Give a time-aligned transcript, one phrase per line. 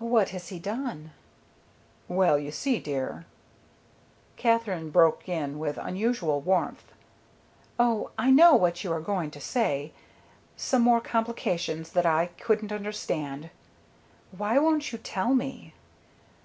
[0.00, 1.12] "What has he done?"
[2.08, 3.26] "Well, you see, dear"
[4.36, 6.82] Katherine broke in with unusual warmth.
[7.78, 9.92] "Oh, I know what you are going to say.
[10.56, 13.50] Some more complications that I couldn't understand.
[14.36, 15.74] Why won't you tell me?"